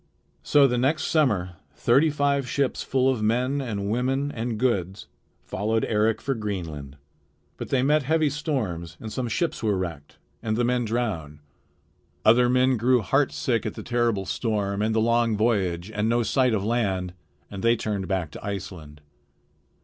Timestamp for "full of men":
2.81-3.61